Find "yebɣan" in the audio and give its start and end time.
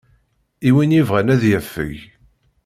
0.97-1.33